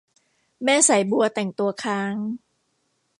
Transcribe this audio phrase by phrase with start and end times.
[0.63, 2.13] แม่สายบัวแต่งตัวค้าง